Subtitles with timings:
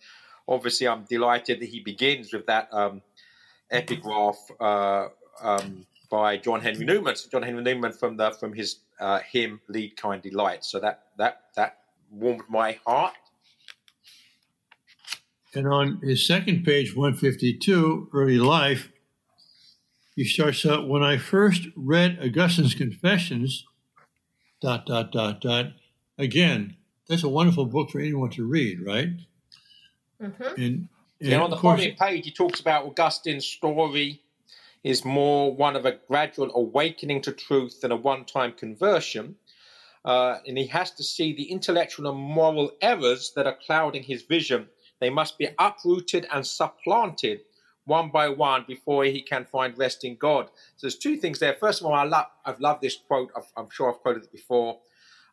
[0.49, 3.03] obviously, I'm delighted that he begins with that um,
[3.71, 5.09] epigraph uh,
[5.43, 7.17] um, by John Henry Newman.
[7.17, 11.05] So John Henry Newman from the from his uh, hymn "Lead Kindly Light." So that
[11.19, 11.79] that that
[12.11, 13.15] warmed my heart.
[15.55, 18.91] And on his second page, 152, early life,
[20.17, 23.65] he starts out when I first read Augustine's Confessions,
[24.61, 25.67] dot, dot, dot, dot.
[26.19, 26.77] Again,
[27.09, 29.11] that's a wonderful book for anyone to read, right?
[30.21, 30.43] Mm-hmm.
[30.43, 30.89] And, and
[31.21, 34.23] yeah, on the following page, he talks about Augustine's story
[34.83, 39.37] is more one of a gradual awakening to truth than a one time conversion.
[40.05, 44.23] Uh, and he has to see the intellectual and moral errors that are clouding his
[44.23, 44.69] vision
[45.01, 47.41] they must be uprooted and supplanted
[47.87, 50.47] one by one before he can find rest in God.
[50.77, 51.55] So there's two things there.
[51.55, 53.31] First of all, I love, I've loved this quote.
[53.37, 54.79] i am sure I've quoted it before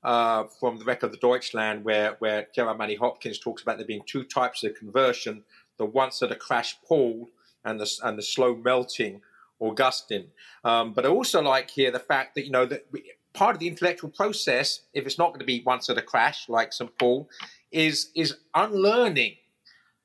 [0.04, 3.88] uh, from the Wreck of the Deutschland, where where Gerard Manley Hopkins talks about there
[3.88, 5.44] being two types of conversion:
[5.78, 7.30] the ones that a crash Paul
[7.66, 9.22] and the and the slow melting
[9.60, 10.28] Augustine.
[10.64, 12.86] Um, but I also like here the fact that you know that
[13.34, 16.48] part of the intellectual process, if it's not going to be once at a crash
[16.50, 17.30] like St Paul,
[17.72, 19.36] is is unlearning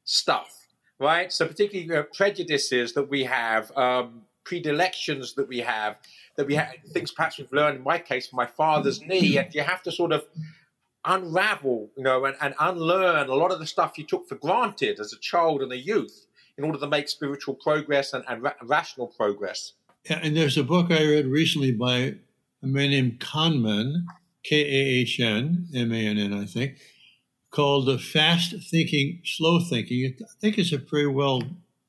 [0.05, 0.58] stuff,
[0.99, 1.33] right?
[1.33, 5.97] So particularly you know, prejudices that we have, um, predilections that we have,
[6.37, 9.55] that we have things perhaps we've learned in my case from my father's knee, and
[9.55, 10.25] you have to sort of
[11.05, 15.01] unravel, you know, and, and unlearn a lot of the stuff you took for granted
[15.01, 16.27] as a child and a youth
[16.57, 19.75] in order to make spiritual progress and, and ra- rational progress.
[20.09, 22.17] Yeah, and there's a book I read recently by
[22.63, 24.05] a man named Kahneman,
[24.43, 26.79] K A H N M A N N, I think,
[27.59, 30.15] called Fast Thinking, Slow Thinking.
[30.23, 31.43] I think it's a pretty well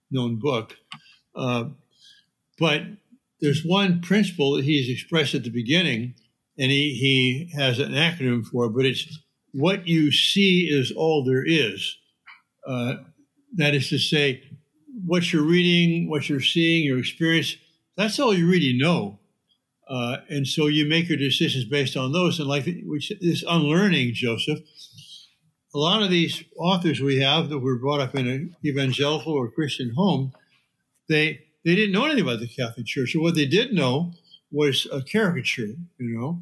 [0.10, 0.76] known book.
[1.36, 1.66] Uh,
[2.58, 2.82] but
[3.40, 6.16] there's one principle that he's expressed at the beginning,
[6.58, 9.20] and he, he has an acronym for it, but it's
[9.54, 11.96] what you see is all there is.
[12.68, 12.96] Uh,
[13.54, 14.42] that is to say,
[15.06, 17.56] what you're reading, what you're seeing, your experience,
[17.96, 19.20] that's all you really know.
[19.88, 22.40] Uh, and so you make your decisions based on those.
[22.40, 24.60] And like which, this unlearning, Joseph,
[25.74, 29.50] a lot of these authors we have that were brought up in an evangelical or
[29.50, 30.34] Christian home,
[31.08, 33.16] they they didn't know anything about the Catholic Church.
[33.16, 34.14] Or what they did know
[34.52, 36.42] was a caricature, you know,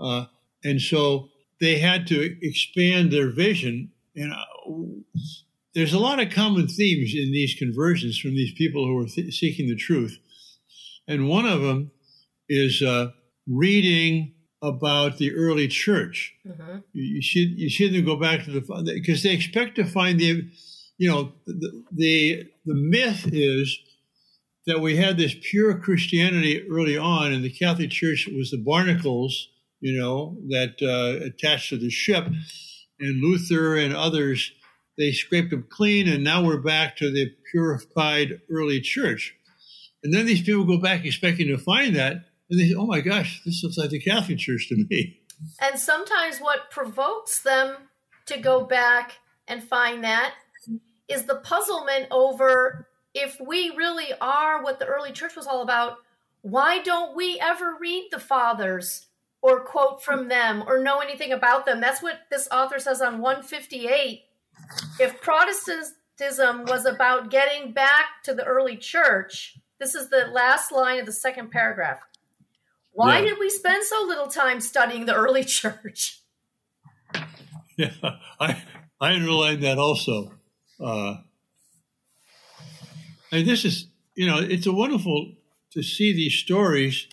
[0.00, 0.26] uh,
[0.64, 1.28] and so
[1.60, 3.90] they had to expand their vision.
[4.16, 4.44] And uh,
[5.74, 9.34] there's a lot of common themes in these conversions from these people who are th-
[9.34, 10.18] seeking the truth,
[11.06, 11.90] and one of them
[12.48, 13.10] is uh,
[13.46, 16.34] reading about the early church.
[16.46, 16.78] Mm-hmm.
[16.92, 20.48] You should you shouldn't go back to the because they expect to find the,
[20.98, 23.78] you know, the, the the myth is
[24.66, 29.48] that we had this pure Christianity early on, and the Catholic Church was the barnacles,
[29.80, 32.26] you know, that uh, attached to the ship,
[32.98, 34.52] and Luther and others
[34.96, 39.34] they scraped them clean, and now we're back to the purified early church.
[40.02, 42.16] And then these people go back expecting to find that,
[42.54, 45.20] and they say, oh my gosh, this looks like the Catholic Church to me.
[45.60, 47.76] And sometimes what provokes them
[48.26, 49.18] to go back
[49.48, 50.34] and find that
[51.08, 55.98] is the puzzlement over if we really are what the early church was all about,
[56.42, 59.06] why don't we ever read the fathers
[59.40, 61.80] or quote from them or know anything about them?
[61.80, 64.22] That's what this author says on 158.
[64.98, 70.98] If Protestantism was about getting back to the early church, this is the last line
[70.98, 71.98] of the second paragraph.
[72.94, 73.26] Why yeah.
[73.26, 76.20] did we spend so little time studying the early church?
[77.76, 77.90] Yeah,
[78.40, 78.62] I
[79.00, 80.32] I underlined that also.
[80.80, 81.16] Uh,
[83.30, 85.32] and this is, you know, it's a wonderful
[85.72, 87.08] to see these stories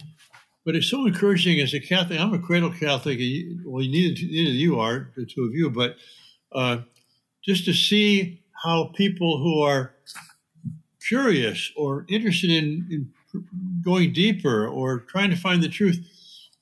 [0.65, 2.19] but it's so encouraging as a Catholic.
[2.19, 3.19] I'm a cradle Catholic.
[3.65, 5.95] Well, neither, neither of you are, the two of you, but
[6.51, 6.79] uh,
[7.43, 9.95] just to see how people who are
[11.07, 13.11] curious or interested in, in
[13.83, 15.99] going deeper or trying to find the truth,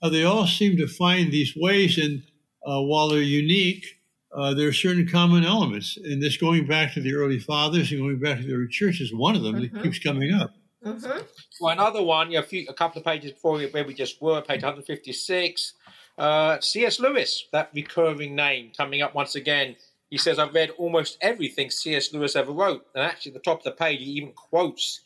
[0.02, 1.98] uh, they all seem to find these ways.
[1.98, 2.24] And
[2.66, 3.86] uh, while they're unique,
[4.34, 5.98] uh, there are certain common elements.
[5.98, 9.02] And this going back to the early fathers and going back to the early church
[9.02, 9.76] is one of them mm-hmm.
[9.76, 10.54] that keeps coming up.
[10.86, 11.20] Mm-hmm.
[11.60, 14.64] Well, another one, a, few, a couple of pages before where we just were, page
[14.64, 15.74] 156.
[16.18, 17.00] Uh, C.S.
[17.00, 19.76] Lewis, that recurring name coming up once again.
[20.10, 22.14] He says, I've read almost everything C.S.
[22.14, 22.86] Lewis ever wrote.
[22.96, 25.02] And actually, at the top of the page, he even quotes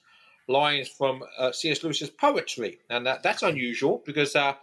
[0.48, 1.84] lines from uh, C.S.
[1.84, 2.80] Lewis's poetry.
[2.90, 4.54] And that, that's unusual because uh,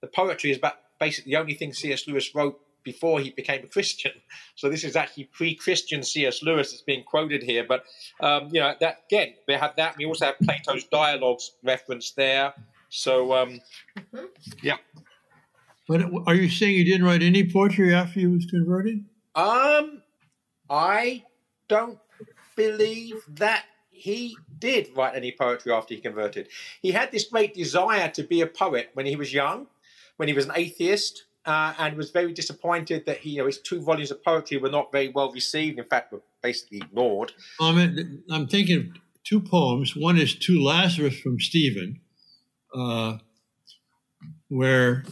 [0.00, 2.06] the poetry is about basically the only thing C.S.
[2.06, 4.12] Lewis wrote before he became a Christian.
[4.56, 6.42] So this is actually pre-Christian C.S.
[6.42, 7.64] Lewis that's being quoted here.
[7.66, 7.84] But
[8.20, 9.96] um, you know that again, we have that.
[9.96, 12.52] We also have Plato's dialogues referenced there.
[12.90, 13.60] So um,
[13.98, 14.26] mm-hmm.
[14.62, 14.76] yeah.
[15.88, 19.02] But are you saying he didn't write any poetry after he was converted?
[19.34, 20.02] Um,
[20.68, 21.24] I
[21.68, 21.98] don't
[22.54, 23.64] believe that
[24.00, 26.48] he did write any poetry after he converted.
[26.80, 29.66] He had this great desire to be a poet when he was young,
[30.16, 33.58] when he was an atheist uh, and was very disappointed that he, you know, his
[33.58, 35.78] two volumes of poetry were not very well received.
[35.78, 37.32] In fact, were basically ignored.
[37.60, 38.84] I'm, thinking of
[39.24, 39.94] two poems.
[39.94, 42.00] One is To Lazarus from Stephen,
[42.74, 43.18] uh,
[44.48, 45.04] where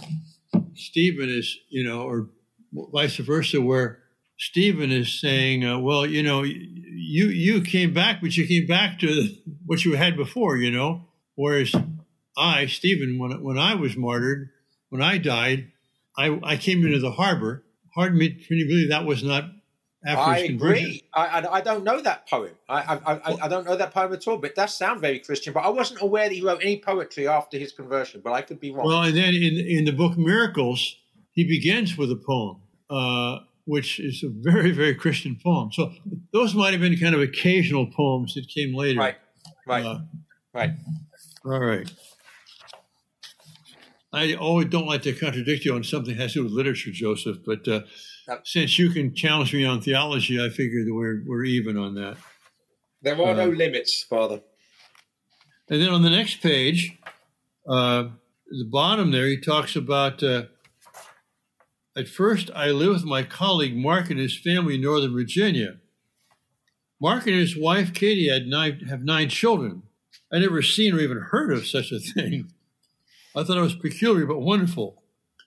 [0.75, 2.29] Stephen is, you know, or
[2.73, 4.01] vice versa, where
[4.39, 8.99] Stephen is saying, uh, "Well, you know, you you came back, but you came back
[9.01, 9.35] to
[9.67, 11.05] what you had before, you know.
[11.35, 11.75] Whereas
[12.37, 14.51] I, Stephen, when when I was martyred,
[14.91, 15.73] when I died,
[16.17, 17.65] I, I came into the harbor.
[17.95, 19.45] Hard me to believe that was not
[20.05, 20.85] after I his conversion.
[20.85, 21.03] agree.
[21.15, 22.53] I, I, I, don't know that poem.
[22.69, 25.53] I, I, I, don't know that poem at all, but that sounds very Christian.
[25.53, 28.61] But I wasn't aware that he wrote any poetry after his conversion, but I could
[28.61, 28.87] be wrong.
[28.87, 30.97] Well, and then in, in the book Miracles,
[31.33, 33.39] he begins with a poem, uh,
[33.69, 35.71] which is a very, very Christian poem.
[35.73, 35.93] So
[36.33, 38.99] those might have been kind of occasional poems that came later.
[38.99, 39.17] Right,
[39.67, 39.99] right, uh,
[40.55, 40.71] right.
[41.45, 41.91] All right.
[44.11, 46.91] I always don't like to contradict you on something that has to do with literature,
[46.91, 47.83] Joseph, but uh,
[48.43, 52.17] since you can challenge me on theology, I figure that we're, we're even on that.
[53.03, 54.41] There are uh, no limits, Father.
[55.69, 56.99] And then on the next page,
[57.69, 58.05] uh,
[58.49, 60.45] the bottom there, he talks about uh,
[61.99, 65.79] at first I lived with my colleague Mark and his family in Northern Virginia.
[67.01, 69.83] Mark and his wife Katie had nine, have nine children.
[70.33, 72.53] I never seen or even heard of such a thing.
[73.37, 75.03] I thought it was peculiar but wonderful.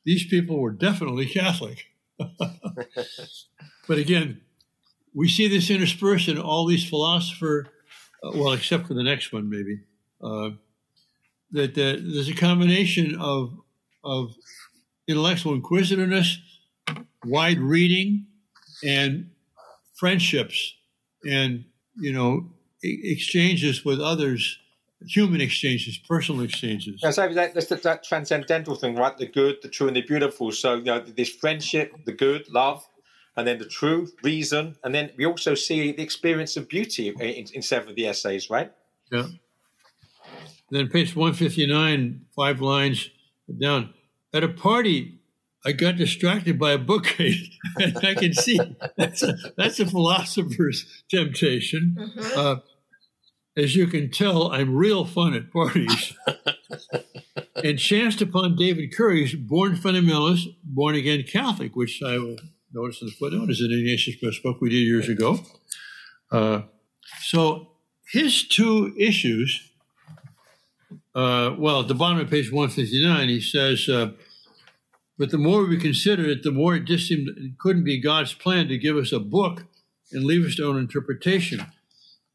[0.06, 1.86] These people were definitely Catholic.
[2.18, 4.42] but again,
[5.13, 7.68] we see this interspersed in all these philosopher,
[8.24, 9.81] uh, well, except for the next one, maybe,
[10.21, 10.51] uh,
[11.51, 13.53] that, that there's a combination of,
[14.03, 14.36] of
[15.12, 16.40] intellectual inquisitiveness,
[17.25, 18.25] wide reading,
[18.84, 19.30] and
[19.96, 20.74] friendships
[21.30, 21.66] and,
[21.96, 22.50] you know,
[22.84, 24.58] exchanges with others
[25.08, 27.00] human exchanges, personal exchanges.
[27.02, 29.18] Yeah, so that, that's that, that, transcendental thing, right?
[29.18, 30.52] The good, the true, and the beautiful.
[30.52, 32.88] So, you know, this friendship, the good, love,
[33.36, 37.48] and then the truth, reason, and then we also see the experience of beauty in,
[37.54, 38.72] in several of the essays, right?
[39.12, 39.28] Yeah.
[40.69, 43.10] Then page 159, five lines
[43.60, 43.94] down.
[44.33, 45.20] At a party,
[45.65, 47.50] I got distracted by a bookcase.
[47.77, 48.60] I can see
[48.98, 51.96] that's a, that's a philosopher's temptation.
[52.00, 52.39] Mm-hmm.
[52.39, 52.56] Uh,
[53.58, 56.13] as you can tell, I'm real fun at parties.
[57.63, 62.38] and chanced upon David Currie's Born Fundamentalist, Born Again Catholic, which I will
[62.74, 65.39] notice in the footnote is an Ignatius Press book we did years ago.
[66.32, 66.62] Uh,
[67.20, 67.72] so
[68.12, 69.71] his two issues,
[71.13, 74.12] uh, well, at the bottom of page 159, he says, uh,
[75.18, 78.34] but the more we consider it, the more it just seemed it couldn't be God's
[78.34, 79.65] plan to give us a book
[80.12, 81.65] and leave us to own interpretation.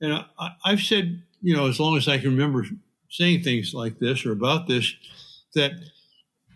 [0.00, 2.66] And I, I've said, you know, as long as I can remember
[3.10, 4.94] saying things like this or about this,
[5.54, 5.72] that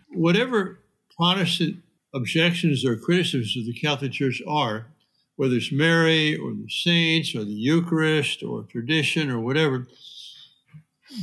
[0.09, 0.79] whatever
[1.17, 1.77] Protestant
[2.13, 4.87] objections or criticisms of the Catholic Church are,
[5.35, 9.87] whether it's Mary or the saints or the Eucharist or tradition or whatever,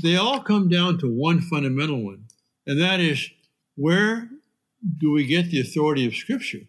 [0.02, 2.24] they all come down to one fundamental one,
[2.66, 3.30] and that is
[3.76, 4.28] where
[5.00, 6.60] do we get the authority of Scripture?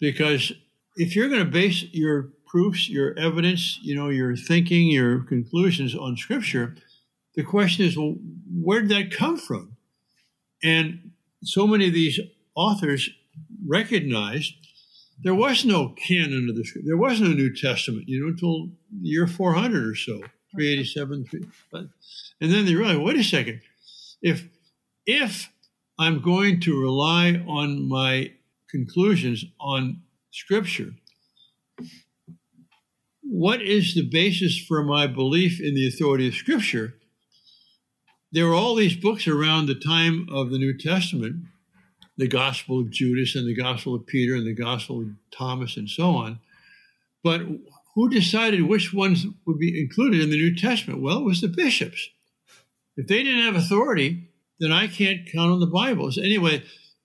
[0.00, 0.52] Because
[0.96, 5.94] if you're going to base your proofs, your evidence, you know, your thinking, your conclusions
[5.94, 6.76] on Scripture,
[7.34, 8.16] the question is, well,
[8.62, 9.76] where did that come from?
[10.62, 11.12] And
[11.44, 12.18] so many of these
[12.54, 13.10] authors
[13.66, 14.54] recognized
[15.22, 16.86] there was no canon of the Scripture.
[16.86, 20.20] There was no New Testament, you know, until the year 400 or so,
[20.52, 21.26] 387.
[21.72, 23.60] And then they realized, wait a second,
[24.22, 24.44] if
[25.06, 25.50] if
[25.98, 28.32] I'm going to rely on my
[28.70, 30.92] conclusions on Scripture.
[33.22, 36.94] What is the basis for my belief in the authority of Scripture?
[38.30, 41.44] There were all these books around the time of the New Testament
[42.18, 45.88] the Gospel of Judas and the Gospel of Peter and the Gospel of Thomas and
[45.88, 46.40] so on.
[47.22, 47.42] But
[47.98, 51.02] who decided which ones would be included in the New Testament?
[51.02, 52.08] Well, it was the bishops.
[52.96, 54.28] If they didn't have authority,
[54.60, 56.16] then I can't count on the Bibles.
[56.16, 56.62] Anyway,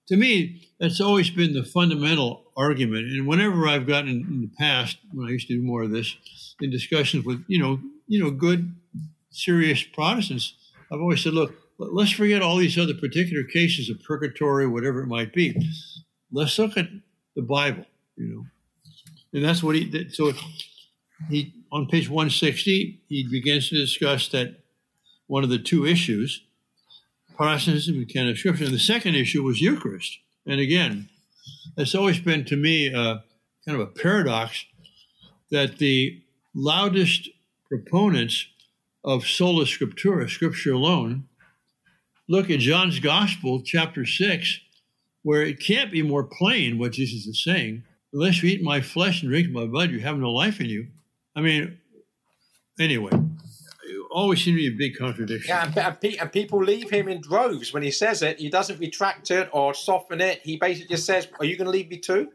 [0.09, 3.07] to me, that's always been the fundamental argument.
[3.07, 6.15] And whenever I've gotten in the past, when I used to do more of this,
[6.61, 8.75] in discussions with, you know, you know, good,
[9.31, 10.53] serious Protestants,
[10.91, 15.07] I've always said, look, let's forget all these other particular cases of purgatory, whatever it
[15.07, 15.55] might be.
[16.31, 16.89] Let's look at
[17.35, 17.85] the Bible,
[18.15, 18.45] you know.
[19.33, 20.13] And that's what he did.
[20.13, 20.31] So
[21.29, 24.57] he, on page 160, he begins to discuss that
[25.27, 26.43] one of the two issues,
[27.35, 28.65] Protestantism and canon of Scripture.
[28.65, 30.19] And the second issue was Eucharist.
[30.45, 31.09] And again,
[31.77, 33.17] it's always been to me uh,
[33.65, 34.65] kind of a paradox
[35.49, 36.21] that the
[36.53, 37.29] loudest
[37.67, 38.45] proponents
[39.03, 41.27] of sola scriptura, scripture alone,
[42.29, 44.59] look at John's Gospel, chapter 6,
[45.23, 47.83] where it can't be more plain what Jesus is saying.
[48.13, 50.87] Unless you eat my flesh and drink my blood, you have no life in you.
[51.35, 51.77] I mean,
[52.79, 55.49] anyway, it always seems to be a big contradiction.
[55.49, 58.39] Yeah, and, and people leave him in droves when he says it.
[58.39, 60.41] He doesn't retract it or soften it.
[60.43, 62.29] He basically just says, Are you going to leave me too?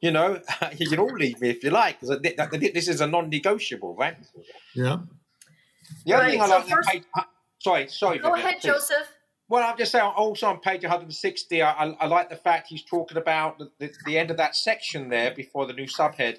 [0.00, 0.40] You know,
[0.76, 4.16] you can all leave me if you like, because this is a non negotiable, right?
[4.74, 4.98] Yeah.
[6.04, 7.22] The other right, thing I so like, first, uh,
[7.58, 8.18] sorry, sorry.
[8.18, 9.08] Go ahead, Joseph.
[9.48, 12.82] Well, I'm just saying, also on page 160, I, I, I like the fact he's
[12.82, 16.38] talking about the, the, the, end of that section there before the new subhead.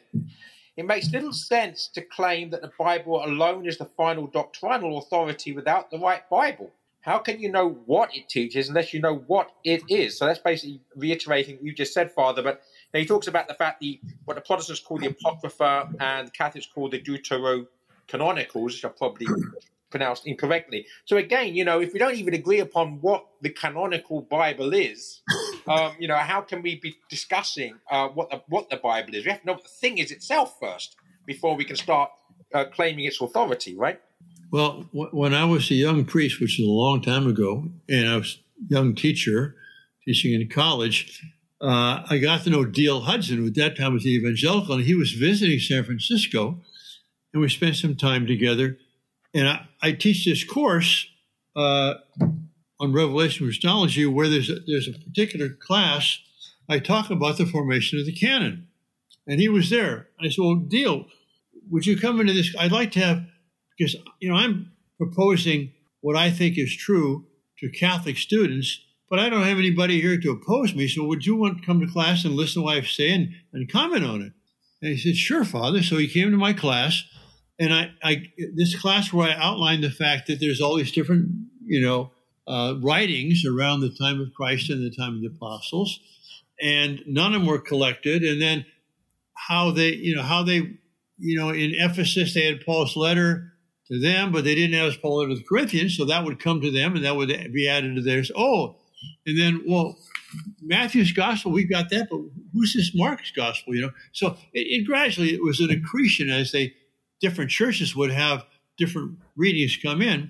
[0.78, 5.54] It makes little sense to claim that the Bible alone is the final doctrinal authority
[5.54, 6.72] without the right Bible.
[7.00, 10.18] How can you know what it teaches unless you know what it is?
[10.18, 12.42] So that's basically reiterating what you just said, Father.
[12.42, 16.32] But he talks about the fact the what the Protestants call the Apocrypha and the
[16.32, 19.28] Catholics call the Deuterocanonicals, which are probably
[19.92, 20.88] pronounced incorrectly.
[21.06, 25.22] So again, you know, if we don't even agree upon what the canonical Bible is,
[25.68, 29.26] um, you know, how can we be discussing uh, what the what the Bible is?
[29.26, 30.96] We have to know what the thing is itself first
[31.26, 32.12] before we can start
[32.54, 34.00] uh, claiming its authority, right?
[34.52, 38.10] Well, w- when I was a young priest, which is a long time ago, and
[38.10, 39.56] I was a young teacher
[40.06, 41.22] teaching in college,
[41.62, 44.84] uh, I got to know Dale Hudson, who at that time was the evangelical, and
[44.84, 46.62] he was visiting San Francisco,
[47.34, 48.78] and we spent some time together
[49.36, 51.08] and I, I teach this course
[51.56, 51.96] uh,
[52.80, 56.20] on Revelation Christology where there's a, there's a particular class
[56.68, 58.68] I talk about the formation of the canon.
[59.28, 60.08] And he was there.
[60.20, 61.06] I said, Well, Dale,
[61.70, 62.56] would you come into this?
[62.60, 63.24] I'd like to have,
[63.78, 67.26] because, you know, I'm proposing what I think is true
[67.60, 68.80] to Catholic students,
[69.10, 70.88] but I don't have anybody here to oppose me.
[70.88, 73.30] So would you want to come to class and listen to what I say and,
[73.54, 74.34] and comment on it?
[74.82, 75.82] And he said, Sure, Father.
[75.82, 77.04] So he came to my class
[77.60, 81.30] and I, I this class where I outlined the fact that there's all these different,
[81.66, 82.12] you know,
[82.48, 86.00] uh, writings around the time of Christ and the time of the apostles,
[86.62, 88.24] and none of them were collected.
[88.24, 88.66] And then
[89.34, 90.78] how they, you know, how they,
[91.18, 93.54] you know, in Ephesus they had Paul's letter
[93.88, 96.62] to them, but they didn't have Paul's letter to the Corinthians, so that would come
[96.62, 98.32] to them, and that would be added to theirs.
[98.36, 98.78] Oh,
[99.26, 99.98] and then well,
[100.62, 102.20] Matthew's gospel, we've got that, but
[102.54, 103.76] who's this Mark's gospel?
[103.76, 106.74] You know, so it, it gradually it was an accretion as they
[107.22, 108.46] different churches would have
[108.78, 110.30] different readings come in.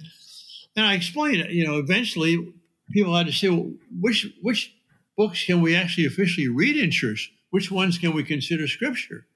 [0.76, 1.52] And I explained, it.
[1.52, 2.54] you know, eventually
[2.92, 4.74] people had to say, well, which which
[5.18, 7.32] books can we actually officially read in church?
[7.50, 9.28] Which ones can we consider scripture?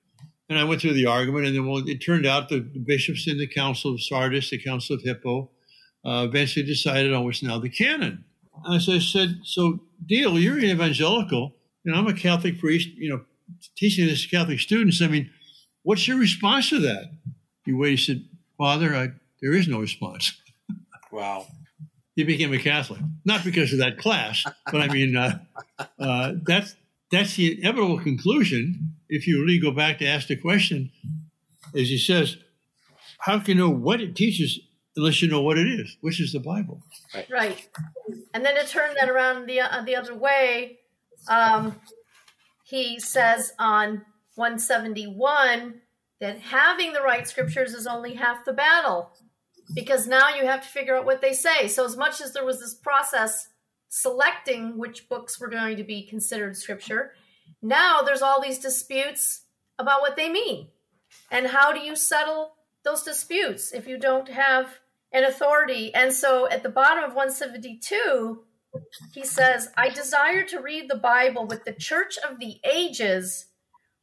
[0.50, 3.38] And I went through the argument, and then well, it turned out the, bishops in
[3.38, 5.51] the Council of Sardis, the Council of Hippo,
[6.03, 8.25] uh, eventually decided on what's now the canon.
[8.65, 11.55] And so I said, so Dale, you're an evangelical,
[11.86, 13.22] and I'm a Catholic priest, you know,
[13.77, 15.01] teaching this to Catholic students.
[15.01, 15.29] I mean,
[15.84, 17.12] what's your response to that?
[17.65, 18.00] He waited.
[18.00, 18.25] He said,
[18.58, 19.10] Father, I,
[19.41, 20.34] there is no response.
[21.12, 21.48] Wow.
[22.16, 25.39] he became a Catholic, not because of that class, but I mean, uh,
[26.00, 26.75] uh, that's
[27.12, 28.96] that's the inevitable conclusion.
[29.10, 30.92] If you really go back to ask the question,
[31.74, 32.38] as he says,
[33.20, 34.60] how can you know what it teaches
[34.96, 36.82] unless you know what it is, which is the Bible?
[37.13, 37.30] Right.
[37.30, 37.68] right.
[38.34, 40.80] And then to turn that around the uh, the other way,
[41.28, 41.80] um,
[42.63, 45.82] he says on 171
[46.22, 49.12] that having the right scriptures is only half the battle
[49.74, 51.68] because now you have to figure out what they say.
[51.68, 53.50] So, as much as there was this process
[53.90, 57.14] selecting which books were going to be considered scripture,
[57.62, 59.42] now there's all these disputes
[59.78, 60.68] about what they mean.
[61.32, 64.80] And how do you settle those disputes if you don't have
[65.12, 65.94] an authority?
[65.94, 68.44] And so, at the bottom of 172,
[69.14, 73.48] he says, I desire to read the Bible with the church of the ages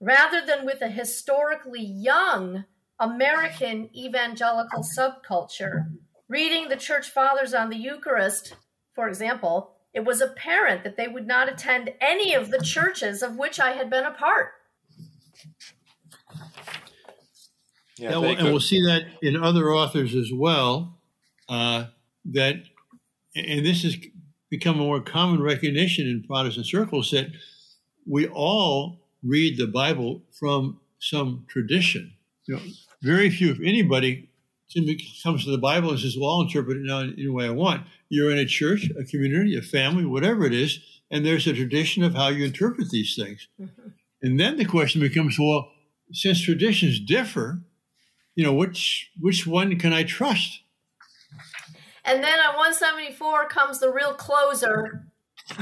[0.00, 2.64] rather than with a historically young
[2.98, 5.86] American evangelical subculture.
[6.28, 8.54] Reading the church fathers on the Eucharist,
[8.94, 13.36] for example, it was apparent that they would not attend any of the churches of
[13.36, 14.52] which I had been a part.
[17.96, 20.98] Yeah, and, we'll, and we'll see that in other authors as well.
[21.48, 21.86] Uh,
[22.26, 22.56] that,
[23.34, 23.96] and this has
[24.50, 27.28] become a more common recognition in Protestant circles that
[28.06, 32.15] we all read the Bible from some tradition.
[32.46, 32.62] You know,
[33.02, 34.28] very few, if anybody,
[35.22, 37.50] comes to the Bible and says, "Well, I'll interpret it now in any way I
[37.50, 41.52] want." You're in a church, a community, a family, whatever it is, and there's a
[41.52, 43.48] tradition of how you interpret these things.
[43.60, 43.88] Mm-hmm.
[44.22, 45.70] And then the question becomes, well,
[46.12, 47.62] since traditions differ,
[48.34, 50.60] you know, which which one can I trust?
[52.04, 55.06] And then on 174 comes the real closer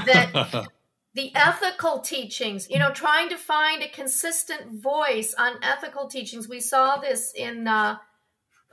[0.05, 0.67] that
[1.15, 6.49] the ethical teachings, you know, trying to find a consistent voice on ethical teachings.
[6.49, 7.97] We saw this in uh,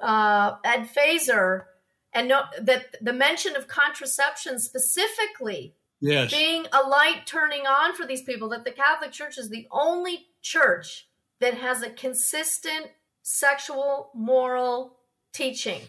[0.00, 1.66] uh, Ed Feser,
[2.12, 6.32] and no, that the mention of contraception specifically yes.
[6.32, 10.26] being a light turning on for these people, that the Catholic Church is the only
[10.42, 11.06] church
[11.38, 12.88] that has a consistent
[13.22, 14.96] sexual moral
[15.32, 15.82] teaching.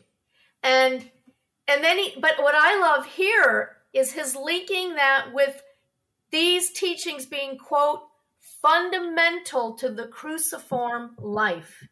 [0.61, 1.09] And
[1.67, 5.62] and then he but what I love here is his linking that with
[6.33, 8.01] these teachings being, quote,
[8.61, 11.87] fundamental to the cruciform life.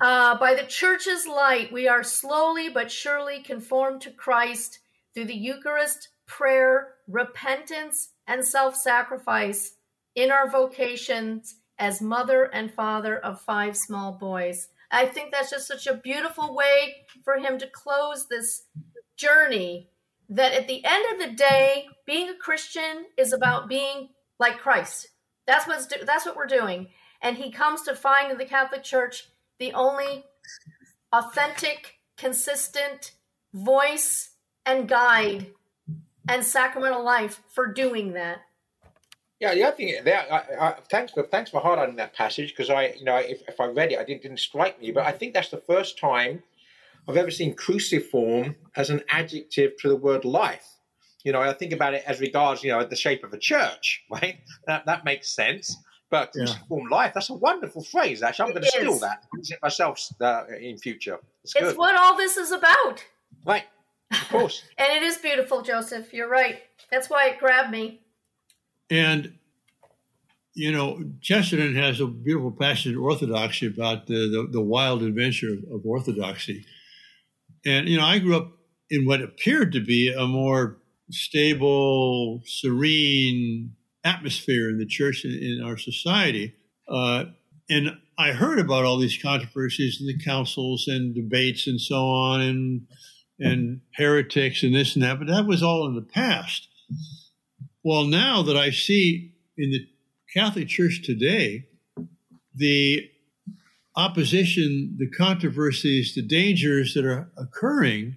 [0.00, 4.80] Uh, by the church's light, we are slowly but surely conformed to Christ
[5.14, 9.74] through the Eucharist, prayer, repentance, and self sacrifice
[10.16, 14.68] in our vocations as mother and father of five small boys.
[14.90, 18.64] I think that's just such a beautiful way for him to close this
[19.16, 19.88] journey
[20.28, 25.08] that at the end of the day, being a Christian is about being like Christ.
[25.46, 26.88] That's what's do- that's what we're doing.
[27.20, 30.24] And he comes to find in the Catholic Church the only
[31.12, 33.12] authentic, consistent
[33.52, 34.30] voice
[34.66, 35.46] and guide
[36.28, 38.38] and sacramental life for doing that.
[39.40, 42.70] Yeah, the other thing there, I, I, thanks for thanks for highlighting that passage because
[42.70, 45.10] I, you know, if, if I read it, I didn't didn't strike me, but I
[45.10, 46.42] think that's the first time
[47.08, 50.66] I've ever seen cruciform as an adjective to the word life.
[51.24, 54.04] You know, I think about it as regards, you know, the shape of a church,
[54.10, 54.38] right?
[54.66, 55.76] That, that makes sense.
[56.10, 56.96] But cruciform yeah.
[56.96, 58.46] life, that's a wonderful phrase, actually.
[58.46, 61.18] I'm going to steal that use it myself uh, in future.
[61.42, 63.02] It's, it's what all this is about.
[63.46, 63.64] Right,
[64.10, 64.62] of course.
[64.78, 66.12] and it is beautiful, Joseph.
[66.12, 66.60] You're right.
[66.90, 68.02] That's why it grabbed me.
[68.90, 69.32] And
[70.54, 75.54] you know, Chesterton has a beautiful passage in Orthodoxy about the, the, the wild adventure
[75.54, 76.64] of, of, Orthodoxy.
[77.64, 78.52] And, you know, I grew up
[78.90, 80.78] in what appeared to be a more
[81.10, 86.54] stable, serene atmosphere in the church and in our society.
[86.88, 87.24] Uh,
[87.70, 92.40] and I heard about all these controversies and the councils and debates and so on,
[92.40, 92.82] and
[93.38, 96.68] and heretics and this and that, but that was all in the past.
[97.82, 99.86] Well, now that I see in the
[100.32, 101.66] Catholic Church today,
[102.54, 103.10] the
[103.96, 108.16] opposition, the controversies, the dangers that are occurring,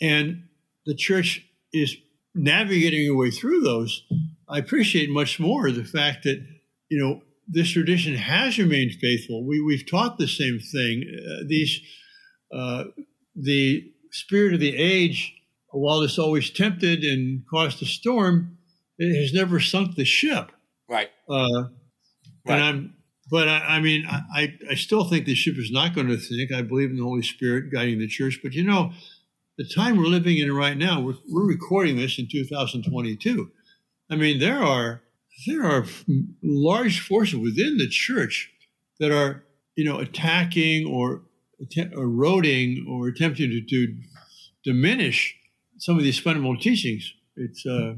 [0.00, 0.44] and
[0.86, 1.96] the church is
[2.34, 4.04] navigating her way through those,
[4.48, 6.44] I appreciate much more the fact that,
[6.88, 9.46] you know, this tradition has remained faithful.
[9.46, 11.04] We, we've taught the same thing.
[11.04, 11.80] Uh, these,
[12.54, 12.84] uh,
[13.34, 15.34] the spirit of the age,
[15.70, 18.58] while it's always tempted and caused a storm,
[18.98, 20.52] it has never sunk the ship.
[20.88, 21.10] Right.
[21.28, 21.64] Uh,
[22.46, 22.54] right.
[22.54, 22.94] And I'm
[23.30, 26.52] but I, I mean, I, I still think the ship is not going to sink.
[26.52, 28.40] I believe in the Holy Spirit guiding the church.
[28.42, 28.92] But you know,
[29.58, 33.50] the time we're living in right now, we're, we're recording this in 2022.
[34.10, 35.02] I mean, there are
[35.46, 35.86] there are
[36.42, 38.50] large forces within the church
[39.00, 39.44] that are,
[39.76, 41.22] you know, attacking or
[41.92, 43.96] eroding or attempting to, to
[44.64, 45.34] diminish
[45.78, 47.12] some of these fundamental teachings.
[47.36, 47.94] It's uh,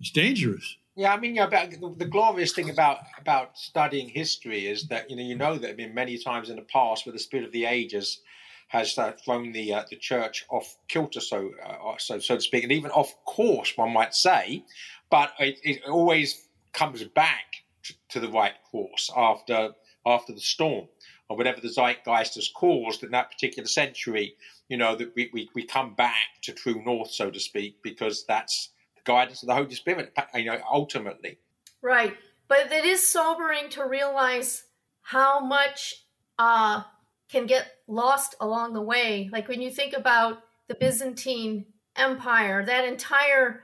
[0.00, 0.76] it's dangerous.
[0.96, 5.16] Yeah, I mean, yeah, about the glorious thing about about studying history is that you
[5.16, 7.52] know you know that I mean many times in the past where the spirit of
[7.52, 8.20] the ages
[8.68, 12.62] has uh, thrown the uh, the church off kilter, so uh, so so to speak,
[12.62, 14.64] and even off course, one might say.
[15.10, 19.72] But it, it always comes back to, to the right course after
[20.06, 20.88] after the storm
[21.28, 24.34] or whatever the zeitgeist has caused in that particular century.
[24.68, 28.24] You know that we, we, we come back to true north, so to speak, because
[28.26, 28.70] that's
[29.06, 31.38] guidance of the Holy Spirit, you know, ultimately.
[31.80, 32.14] Right.
[32.48, 34.64] But it is sobering to realize
[35.02, 36.04] how much
[36.38, 36.82] uh,
[37.30, 39.30] can get lost along the way.
[39.32, 41.66] Like when you think about the Byzantine
[41.96, 43.62] Empire, that entire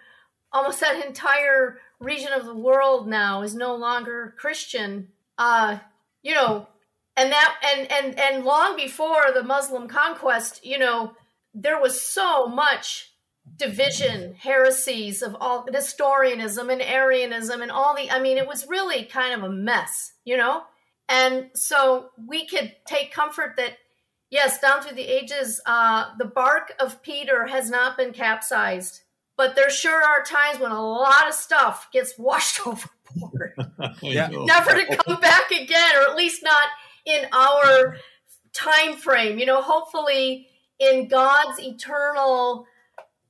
[0.52, 5.08] almost that entire region of the world now is no longer Christian.
[5.38, 5.78] Uh,
[6.22, 6.68] you know,
[7.16, 11.12] and that and and and long before the Muslim conquest, you know,
[11.54, 13.11] there was so much
[13.56, 19.04] division, heresies of all Nestorianism and Arianism and all the I mean, it was really
[19.04, 20.62] kind of a mess, you know?
[21.08, 23.76] And so we could take comfort that
[24.32, 29.02] yes, down through the ages, uh, the bark of Peter has not been capsized.
[29.36, 33.54] But there sure are times when a lot of stuff gets washed overboard.
[34.02, 34.28] yeah.
[34.32, 36.68] Never to come back again, or at least not
[37.04, 37.96] in our
[38.52, 39.38] time frame.
[39.38, 42.66] You know, hopefully in God's eternal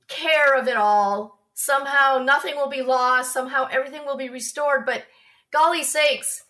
[0.07, 4.85] care of it all, somehow nothing will be lost, somehow everything will be restored.
[4.85, 5.03] But
[5.51, 6.43] golly sakes,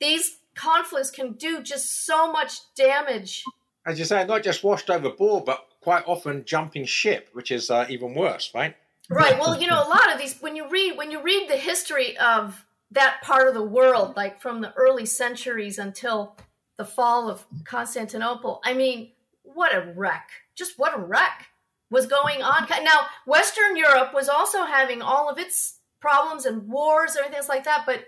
[0.00, 3.44] these conflicts can do just so much damage.
[3.86, 7.86] As you say, not just washed overboard, but quite often jumping ship, which is uh,
[7.88, 8.74] even worse, right?
[9.10, 9.38] Right.
[9.38, 12.16] Well, you know, a lot of these when you read when you read the history
[12.16, 16.36] of that part of the world, like from the early centuries until
[16.78, 19.10] the fall of Constantinople, I mean,
[19.42, 20.30] what a wreck!
[20.54, 21.48] Just what a wreck
[21.90, 22.66] was going on.
[22.82, 27.64] Now, Western Europe was also having all of its problems and wars and everything like
[27.64, 28.04] that, but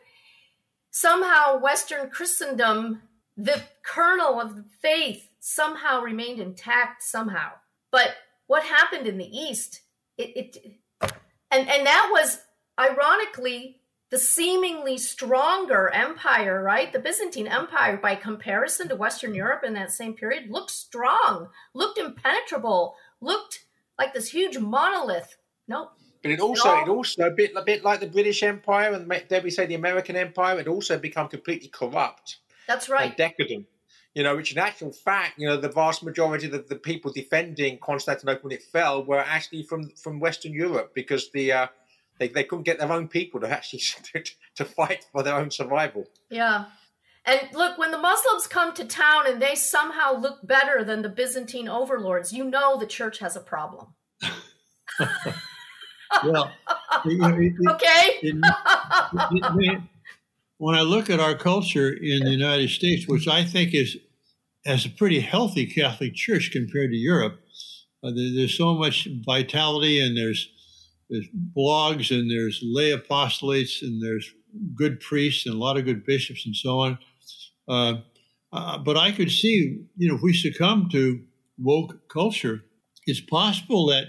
[0.90, 3.02] somehow Western Christendom,
[3.36, 7.52] the kernel of the faith, somehow remained intact somehow.
[7.90, 9.82] But what happened in the East,
[10.18, 10.78] it, it
[11.50, 12.40] and and that was
[12.78, 16.92] ironically the seemingly stronger empire, right?
[16.92, 21.98] The Byzantine Empire, by comparison to Western Europe in that same period, looked strong, looked
[21.98, 23.64] impenetrable, looked
[23.98, 25.36] like this huge monolith.
[25.68, 25.92] Nope.
[26.22, 29.42] But it also, it also a bit, a bit like the British Empire and dare
[29.42, 32.38] we say the American Empire, it also become completely corrupt.
[32.66, 33.16] That's right.
[33.16, 33.66] decadent.
[34.14, 37.12] You know, which in actual fact, you know, the vast majority of the, the people
[37.12, 41.66] defending Constantinople when it fell were actually from from Western Europe because the uh,
[42.18, 43.82] they, they couldn't get their own people to actually
[44.56, 46.06] to fight for their own survival.
[46.30, 46.64] Yeah.
[47.26, 51.08] And look, when the Muslims come to town and they somehow look better than the
[51.08, 53.94] Byzantine overlords, you know the church has a problem.
[56.24, 56.52] well,
[57.04, 58.18] it, okay.
[58.22, 59.82] It,
[60.58, 63.98] when I look at our culture in the United States, which I think is
[64.64, 67.40] has a pretty healthy Catholic Church compared to Europe,
[68.02, 70.48] uh, there, there's so much vitality, and there's
[71.10, 74.32] there's blogs, and there's lay apostolates, and there's
[74.76, 76.98] good priests, and a lot of good bishops, and so on.
[77.68, 77.94] Uh,
[78.52, 81.22] uh, but I could see, you know, if we succumb to
[81.58, 82.64] woke culture,
[83.06, 84.06] it's possible that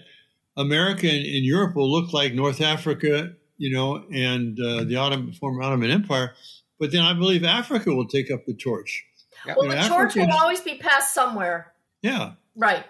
[0.55, 5.33] America and, and Europe will look like North Africa, you know, and uh, the Ottoman,
[5.33, 6.33] former Ottoman Empire.
[6.79, 9.03] But then I believe Africa will take up the torch.
[9.45, 11.73] Well, you know, the torch will always be passed somewhere.
[12.01, 12.33] Yeah.
[12.55, 12.83] Right.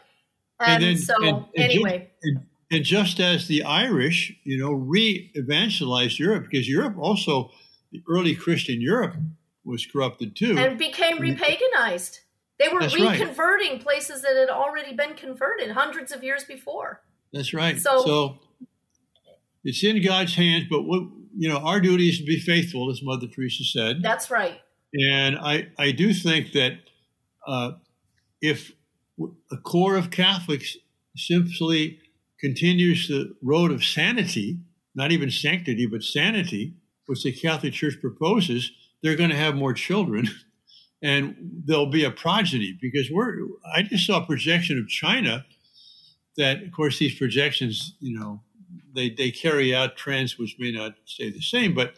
[0.60, 2.10] And, and then, so, and, anyway.
[2.24, 7.52] Just, and just as the Irish, you know, re-evangelized Europe, because Europe also,
[7.92, 9.16] the early Christian Europe
[9.68, 12.20] was corrupted too, and became repaganized.
[12.60, 13.82] They were That's reconverting right.
[13.84, 17.02] places that had already been converted hundreds of years before.
[17.32, 17.78] That's right.
[17.78, 18.40] So, so
[19.64, 21.04] it's in God's hands, but what,
[21.38, 24.02] you know, our duty is to be faithful, as Mother Teresa said.
[24.02, 24.60] That's right.
[24.94, 26.80] And I, I do think that
[27.46, 27.74] uh,
[28.42, 28.72] if
[29.52, 30.78] a core of Catholics
[31.16, 32.00] simply
[32.40, 34.58] continues the road of sanity,
[34.96, 36.74] not even sanctity, but sanity,
[37.06, 40.28] which the Catholic Church proposes, they're going to have more children
[41.02, 43.40] and there'll be a progeny because we're
[43.74, 45.46] I just saw a projection of China
[46.38, 48.42] that of course these projections, you know,
[48.94, 51.94] they, they carry out trends which may not stay the same, but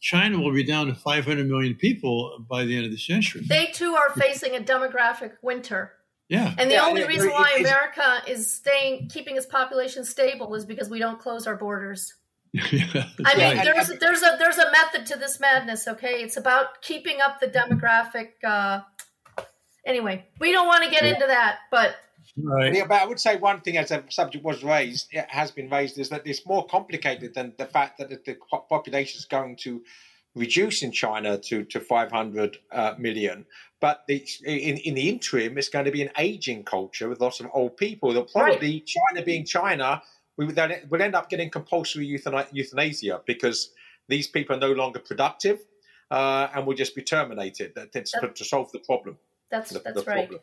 [0.00, 3.42] China will be down to 500 million people by the end of the century.
[3.48, 5.92] They too are facing a demographic winter.
[6.28, 6.54] Yeah.
[6.58, 10.66] And the yeah, only it, reason why America is staying, keeping its population stable is
[10.66, 12.12] because we don't close our borders.
[12.54, 13.64] Yeah, I mean, right.
[13.64, 15.88] there's there's a there's a method to this madness.
[15.88, 18.30] Okay, it's about keeping up the demographic.
[18.44, 18.80] Uh,
[19.84, 21.14] anyway, we don't want to get yeah.
[21.14, 21.96] into that, but
[22.36, 22.74] Right.
[22.74, 25.68] Yeah, but I would say one thing, as the subject was raised, it has been
[25.70, 28.36] raised, is that it's more complicated than the fact that the
[28.68, 29.82] population is going to
[30.34, 33.46] reduce in China to, to 500 uh, million.
[33.80, 37.40] But the, in, in the interim, it's going to be an aging culture with lots
[37.40, 38.12] of old people.
[38.12, 38.86] That probably right.
[38.86, 40.02] China being China,
[40.36, 43.70] we would then will end up getting compulsory euthanasia because
[44.08, 45.60] these people are no longer productive
[46.10, 47.72] uh, and will just be terminated.
[47.92, 49.18] That's to, to solve the problem.
[49.50, 50.28] That's the, that's the right.
[50.28, 50.40] Problem.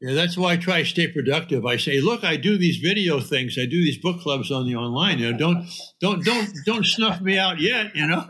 [0.00, 1.66] Yeah, that's why I try to stay productive.
[1.66, 3.58] I say, look, I do these video things.
[3.58, 5.18] I do these book clubs on the online.
[5.18, 5.68] You know, don't
[6.00, 7.94] don't don't don't snuff me out yet.
[7.94, 8.26] You know,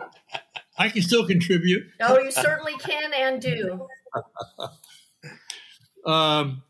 [0.77, 1.85] I can still contribute.
[2.01, 3.87] Oh, you certainly can and do.
[6.11, 6.65] um,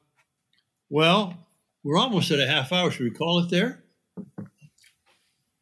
[0.91, 1.49] well,
[1.83, 2.91] we're almost at a half hour.
[2.91, 3.83] Should we call it there?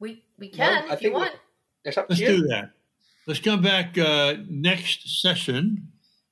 [0.00, 1.32] We We can well, if you want.
[1.84, 2.70] Let's do that.
[3.26, 5.88] Let's come back uh, next session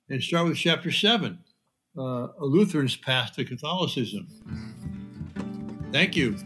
[0.08, 1.40] and start with chapter seven
[1.96, 4.26] uh, A Lutheran's Path to Catholicism.
[5.92, 6.36] Thank you.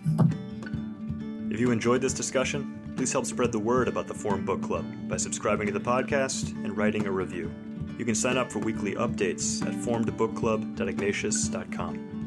[1.51, 4.87] If you enjoyed this discussion, please help spread the word about the Formed Book Club
[5.09, 7.51] by subscribing to the podcast and writing a review.
[7.99, 12.20] You can sign up for weekly updates at formedbookclub.ignatius.com.